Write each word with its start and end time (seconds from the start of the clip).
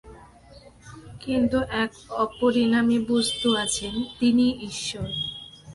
কিন্তু 1.21 1.57
এক 1.83 1.91
অপরিণামী 2.25 2.97
বস্তু 3.09 3.47
আছেন, 3.63 3.93
তিনিই 4.19 4.53
ঈশ্বর। 4.69 5.07